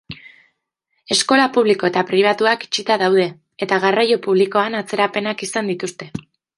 [1.15, 3.29] Eskola publiko eta pribatuak itxita daude,
[3.67, 6.15] eta garraio publikoan atzerapenak izan dituzte.